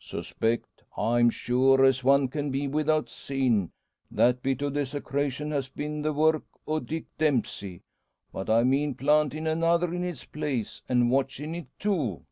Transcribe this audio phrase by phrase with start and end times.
[0.00, 0.82] "Suspect!
[0.98, 3.70] I'm sure, as one can be without seein',
[4.10, 7.80] that bit o' desecrashun ha' been the work o' Dick Dempsey.
[8.30, 12.26] But I mean plantin' another in its place, an' watchin' it too.